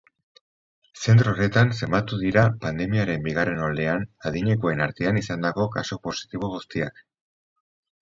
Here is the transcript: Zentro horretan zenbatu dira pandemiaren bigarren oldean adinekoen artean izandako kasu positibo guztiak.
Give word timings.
Zentro 1.01 1.33
horretan 1.33 1.73
zenbatu 1.81 2.19
dira 2.23 2.47
pandemiaren 2.65 3.29
bigarren 3.29 3.63
oldean 3.69 4.09
adinekoen 4.33 4.85
artean 4.89 5.23
izandako 5.25 5.71
kasu 5.81 6.03
positibo 6.11 6.55
guztiak. 6.59 7.03